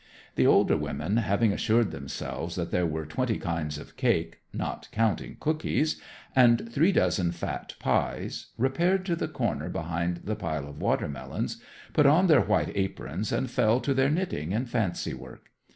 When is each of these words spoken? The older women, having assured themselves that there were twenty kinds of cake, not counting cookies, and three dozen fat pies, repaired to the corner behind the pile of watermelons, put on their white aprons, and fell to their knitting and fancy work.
The 0.33 0.47
older 0.47 0.75
women, 0.77 1.17
having 1.17 1.53
assured 1.53 1.91
themselves 1.91 2.55
that 2.55 2.71
there 2.71 2.87
were 2.87 3.05
twenty 3.05 3.37
kinds 3.37 3.77
of 3.77 3.97
cake, 3.97 4.39
not 4.51 4.89
counting 4.91 5.37
cookies, 5.39 6.01
and 6.35 6.73
three 6.73 6.91
dozen 6.91 7.31
fat 7.31 7.75
pies, 7.77 8.47
repaired 8.57 9.05
to 9.05 9.15
the 9.15 9.27
corner 9.27 9.69
behind 9.69 10.21
the 10.23 10.35
pile 10.35 10.67
of 10.67 10.81
watermelons, 10.81 11.61
put 11.93 12.07
on 12.07 12.25
their 12.25 12.41
white 12.41 12.71
aprons, 12.75 13.31
and 13.31 13.51
fell 13.51 13.79
to 13.81 13.93
their 13.93 14.09
knitting 14.09 14.53
and 14.55 14.71
fancy 14.71 15.13
work. 15.13 15.51